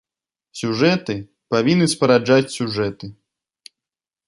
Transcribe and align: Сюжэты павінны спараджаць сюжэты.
Сюжэты 0.59 1.15
павінны 1.55 1.87
спараджаць 1.93 2.53
сюжэты. 2.57 3.13